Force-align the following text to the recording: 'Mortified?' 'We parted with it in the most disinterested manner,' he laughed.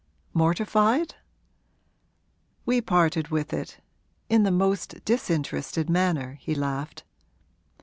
'Mortified?' 0.33 1.13
'We 2.65 2.81
parted 2.81 3.27
with 3.27 3.53
it 3.53 3.81
in 4.29 4.41
the 4.41 4.49
most 4.49 5.05
disinterested 5.05 5.91
manner,' 5.91 6.39
he 6.41 6.55
laughed. 6.55 7.03